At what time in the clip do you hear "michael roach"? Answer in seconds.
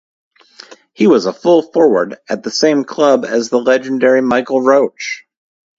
4.23-5.25